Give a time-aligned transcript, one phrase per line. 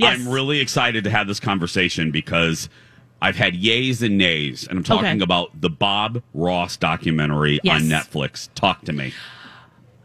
[0.00, 0.18] Yes.
[0.18, 2.68] I'm really excited to have this conversation because
[3.22, 5.22] I've had yays and nays, and I'm talking Okay.
[5.22, 7.82] about the Bob Ross documentary Yes.
[7.82, 8.48] on Netflix.
[8.54, 9.12] Talk to me.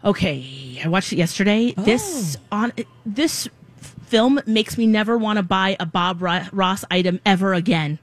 [0.03, 1.73] Okay, I watched it yesterday.
[1.77, 2.57] This oh.
[2.57, 2.73] on
[3.05, 3.47] this
[4.05, 7.97] film makes me never want to buy a Bob Ross item ever again.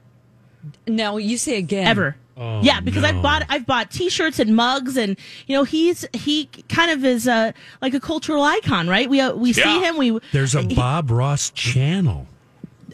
[0.87, 1.87] No, you say again.
[1.87, 2.15] Ever.
[2.35, 6.45] Oh, yeah, because I've bought I've bought T-shirts and mugs, and you know he's he
[6.67, 9.07] kind of is a like a cultural icon, right?
[9.07, 9.97] We uh, we see him.
[9.97, 12.27] We There's a he- Bob Ross channel.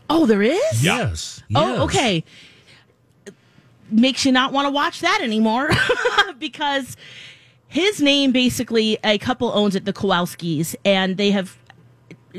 [0.09, 0.83] Oh, there is.
[0.83, 1.41] Yes.
[1.55, 1.79] Oh, yes.
[1.81, 2.23] okay.
[3.91, 5.69] Makes you not want to watch that anymore
[6.39, 6.97] because
[7.67, 11.57] his name basically a couple owns it, the Kowalskis, and they have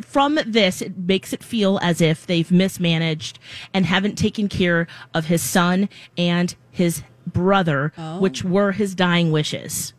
[0.05, 3.39] from this it makes it feel as if they've mismanaged
[3.75, 8.19] and haven't taken care of his son and his brother, oh.
[8.21, 9.93] which were his dying wishes.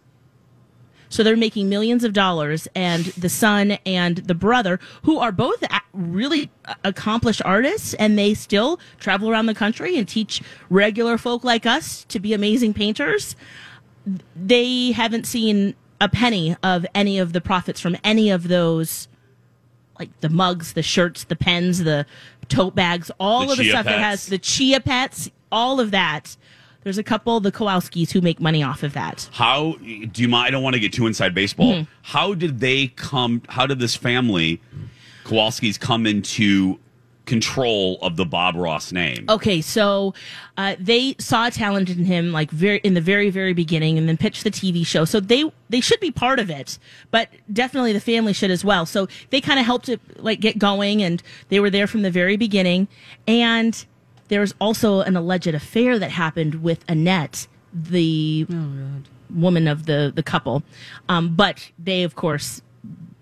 [1.09, 5.61] So they're making millions of dollars, and the son and the brother, who are both
[5.91, 6.49] really
[6.85, 12.05] accomplished artists, and they still travel around the country and teach regular folk like us
[12.05, 13.35] to be amazing painters.
[14.37, 19.09] They haven't seen a penny of any of the profits from any of those,
[20.01, 22.05] like the mugs, the shirts, the pens, the
[22.49, 26.35] tote bags, all The of the stuff that has the chia pets, all of that.
[26.83, 29.29] There's a couple, the Kowalskis, who make money off of that.
[29.31, 30.47] How do you mind?
[30.47, 31.73] I don't want to get too inside baseball.
[31.73, 31.87] Mhm.
[32.01, 33.43] How did they come?
[33.49, 34.59] How did this family,
[35.23, 36.79] Kowalski's, come into
[37.25, 39.25] control of the Bob Ross name?
[39.29, 40.13] Okay, so
[40.57, 44.17] uh, they saw talent in him like very in the very very beginning, and then
[44.17, 45.05] pitched the TV show.
[45.05, 46.77] So they they should be part of it,
[47.11, 48.85] but definitely the family should as well.
[48.85, 52.11] So they kind of helped it like get going, and they were there from the
[52.11, 52.87] very beginning.
[53.27, 53.83] And
[54.27, 58.47] there was also an alleged affair that happened with Annette, the
[59.29, 60.63] woman of the the couple.
[61.09, 62.61] Um, but they of course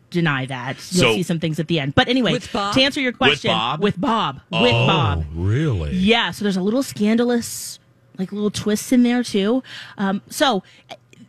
[0.10, 0.76] deny that.
[0.92, 1.96] You'll So- see some things at the end.
[1.96, 3.82] But anyway, to answer your question, With question, Bob?
[3.82, 5.26] with Bob, with Oh, Bob.
[5.34, 5.96] really?
[5.96, 7.80] Yeah, so there's a little scandalous,
[8.18, 9.64] like little twists in there too.
[9.98, 10.64] Um, so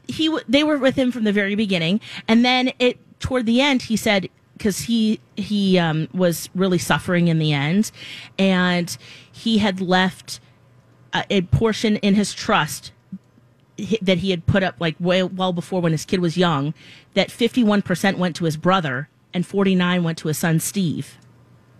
[0.08, 3.82] he they were with him from the very beginning, and then it toward the end
[3.82, 7.90] he said because he he um, was really suffering in the end,
[8.38, 8.96] and
[9.30, 10.40] he had left
[11.12, 12.92] a, a portion in his trust hi-
[14.02, 16.74] that he had put up like way, well before when his kid was young
[17.14, 21.16] that 51% went to his brother and 49 went to his son Steve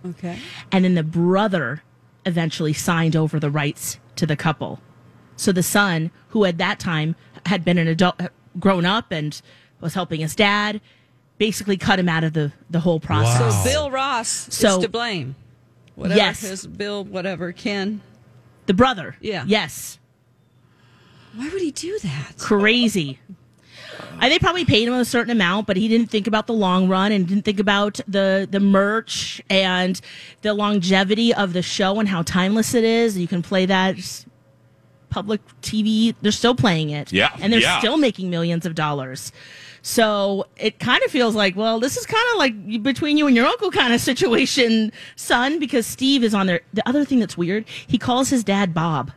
[0.07, 0.39] Okay.
[0.73, 1.83] and then the brother
[2.27, 4.81] eventually signed over the rights to the couple.
[5.37, 7.17] So the son, who at that time
[7.47, 8.29] had been an adult, uh,
[8.59, 9.41] grown up and
[9.81, 10.81] was helping his dad,
[11.39, 13.65] basically cut him out of the, the whole process.
[13.65, 15.35] So Bill Ross So- is to blame.
[15.95, 16.41] Whatever Yes.
[16.41, 18.01] his Bill, whatever Ken.
[18.67, 19.17] The brother.
[19.21, 19.45] Yeah.
[19.47, 19.99] Yes.
[21.35, 22.35] Why would he do that?
[22.39, 23.19] Crazy.
[24.21, 26.89] And they probably paid him a certain amount, but he didn't think about the long
[26.89, 30.01] run and didn't think about the the merch and
[30.43, 33.17] the longevity of the show and how timeless it is.
[33.17, 33.97] You can play that
[35.09, 36.15] public TV.
[36.21, 37.79] They're still playing it, Yeah, and they're yeah.
[37.79, 39.33] still making millions of dollars.
[39.83, 43.35] So it kind of feels like, well, this is kind of like between you and
[43.35, 46.61] your uncle kind of situation, son, because Steve is on there.
[46.75, 49.13] The other thing that's weird, he calls his dad Bob.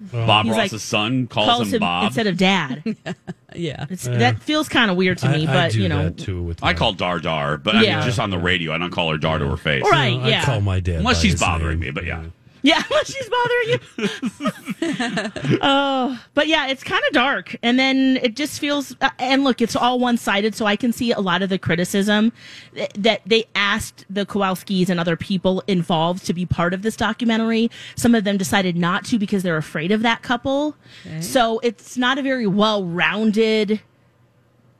[0.00, 2.04] Bob He's Ross's like- son calls, him, Bob.
[2.06, 2.82] instead of dad.
[3.56, 3.86] Yeah.
[3.88, 4.18] It's, Yeah.
[4.18, 6.42] That feels kind of weird to me, I, but I do you know, that too
[6.42, 8.72] with I call Dar Dar, but I mean just on the radio.
[8.74, 9.82] I don't call her Dar to her face.
[9.90, 10.44] Right, I yeah.
[10.44, 11.88] call my dad Unless by she's his bothering name.
[11.88, 12.24] me, but yeah.
[12.62, 15.58] Yeah, unless she's bothering you.
[15.62, 18.94] oh, but yeah, it's kind of dark, and then it just feels.
[19.00, 21.58] Uh, and look, it's all one sided, so I can see a lot of the
[21.58, 22.32] criticism
[22.74, 26.96] th- that they asked the Kowalskis and other people involved to be part of this
[26.96, 27.70] documentary.
[27.96, 30.76] Some of them decided not to because they're afraid of that couple.
[31.20, 33.80] So it's not a very well rounded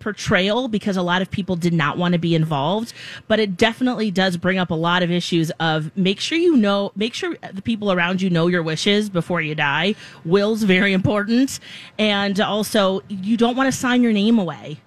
[0.01, 2.93] portrayal because a lot of people did not want to be involved
[3.27, 6.93] but it definitely does bring up a lot of issues of make sure you know
[6.95, 11.59] make sure the people around you know your wishes before you die will's very important
[11.99, 14.79] and also you don't want to sign your name away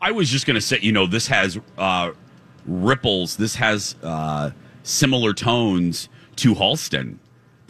[0.00, 2.12] I was just going to say, you know, this has uh,
[2.66, 3.36] ripples.
[3.36, 4.50] This has uh,
[4.82, 7.18] similar tones to Halston.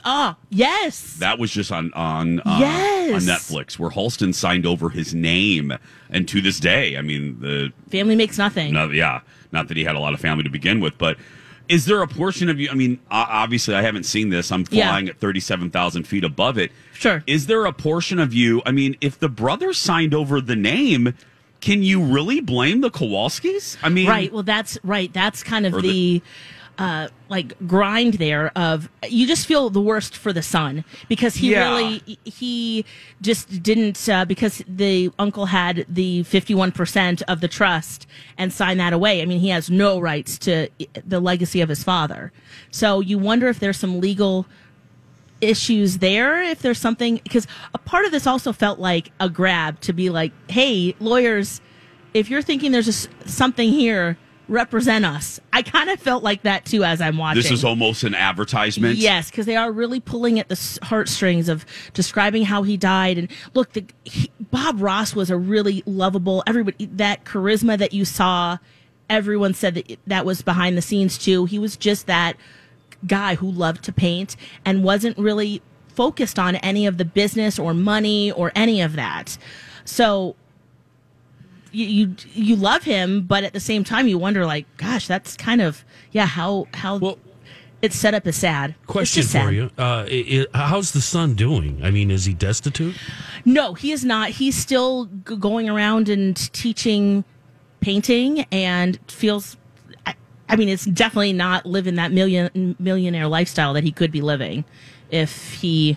[0.09, 1.15] Oh, yes.
[1.19, 3.13] That was just on on uh, Yes.
[3.15, 5.73] on Netflix, where Halston signed over his name,
[6.11, 8.73] and to this day, I mean the Family makes nothing.
[8.73, 9.21] no, yeah,
[9.53, 11.19] not that he had a lot of family to begin with, but
[11.69, 12.69] is there a portion of you?
[12.71, 14.53] I mean, obviously, I haven't seen this.
[14.53, 14.89] I'm Yeah.
[14.91, 16.71] flying at thirty-seven thousand feet above it.
[16.95, 17.25] Sure.
[17.27, 18.63] Is there a portion of you?
[18.65, 21.15] I mean, if the brothers signed over the name,
[21.61, 23.77] can you really blame the Kowalskis?
[23.83, 24.33] I mean, Right.
[24.33, 25.13] Well, that's right.
[25.13, 26.23] That's kind of the, the-
[26.79, 31.53] uh, like grind there of you just feel the worst for the son because he
[31.53, 31.61] Yeah.
[31.75, 32.85] really he
[33.23, 38.07] just didn't uh, because the uncle had the 51% of the trust
[38.37, 39.23] and signed that away.
[39.23, 40.69] I mean, he has no rights to
[41.07, 42.31] the legacy of his father.
[42.71, 44.47] So you wonder if there's some legal
[45.41, 49.79] issues there if there's something because a part of this also felt like a grab
[49.81, 51.61] to be like hey lawyers
[52.15, 54.17] if you're thinking there's a something here
[54.49, 58.05] represent us i kind of felt like that too as i'm watching this is almost
[58.05, 58.97] an advertisement.
[58.97, 61.65] Yes, because they are really pulling at the heartstrings of
[61.95, 63.19] describing how he died.
[63.19, 66.43] And look, the, he, Bob Ross was a really lovable.
[66.47, 68.59] Everybody that charisma that you saw,
[69.09, 71.45] everyone said that that was behind the scenes too.
[71.45, 72.37] He was just that
[73.07, 77.73] guy who loved to paint and wasn't really focused on any of the business or
[77.75, 79.39] money or any of that.
[79.85, 80.37] So
[81.77, 85.37] you, you you love him, but at the same time you wonder like, gosh, that's
[85.37, 87.19] kind of yeah how how Well,
[87.83, 88.75] it's set up as sad.
[88.87, 89.45] Question sad.
[89.45, 91.81] for you: uh, i i how's the son doing?
[91.83, 92.97] I mean, is he destitute?
[93.45, 94.31] No, he is not.
[94.31, 97.25] He's still g- going around and teaching
[97.81, 99.57] painting and feels.
[100.07, 100.15] I,
[100.49, 104.65] I mean, it's definitely not living that million millionaire lifestyle that he could be living
[105.11, 105.97] if he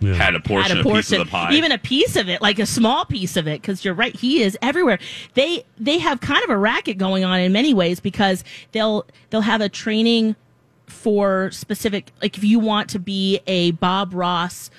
[0.00, 0.14] Yeah.
[0.14, 1.52] Had a portion, had a a piece portion, of the pie.
[1.52, 3.62] even a piece of it, like a small piece of it.
[3.62, 4.98] Because you're right, he is everywhere.
[5.34, 9.40] They they have kind of a racket going on in many ways because they'll they'll
[9.40, 10.36] have a training
[10.86, 14.70] for specific like if you want to be a Bob Ross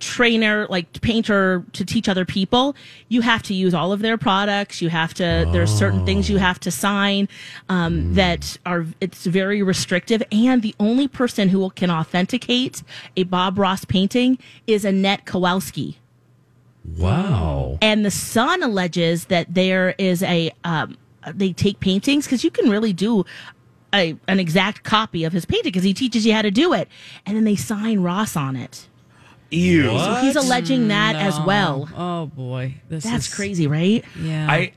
[0.00, 2.74] trainer like painter to teach other people
[3.08, 4.80] you have to use all of their products.
[4.80, 7.28] You have to there's certain things you have to sign
[7.68, 10.22] um, that are it's very restrictive.
[10.32, 12.82] And the only person who can authenticate
[13.16, 15.98] a bob ross painting is annette kowalski.
[16.96, 17.78] Wow.
[17.82, 20.96] and the son alleges that there is a um,
[21.34, 23.26] they take paintings because you can really do
[23.92, 26.88] a, an exact copy of his painting because he teaches you how to do it.
[27.26, 28.88] And then they sign ross on it
[29.50, 29.82] Ew.
[29.98, 34.72] so he's alleging that as well Oh boy, this that's is crazy right Yeah, I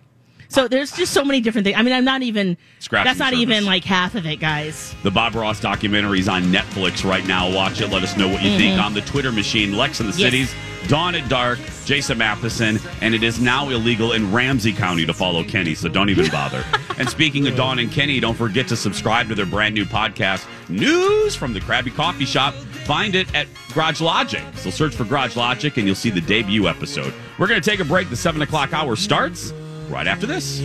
[0.49, 3.31] so there's just so many different things i mean i'm not even Scratching that's not
[3.33, 7.25] the even like half of it guys The Bob Ross documentary is on Netflix right
[7.25, 7.51] now.
[7.53, 7.87] Watch it.
[7.89, 9.75] Let us know what you think on the Twitter machine.
[9.75, 10.19] Lex in the Mm-hmm.
[10.21, 10.31] Yes.
[10.31, 10.55] cities,
[10.89, 15.43] Dawn at Dark, Jason Matheson, and it is now illegal in Ramsey County to follow
[15.43, 16.63] Kenny, so don't even bother.
[16.97, 20.45] and speaking of Dawn and Kenny, don't forget to subscribe to their brand new podcast,
[20.69, 22.53] News from the Krabby Coffee Shop.
[22.85, 24.43] Find it at Garage Logic.
[24.55, 27.13] So search for Garage Logic and you'll see the debut episode.
[27.39, 28.09] We're going to take a break.
[28.09, 29.51] The 7 o'clock hour starts
[29.89, 30.59] right after this.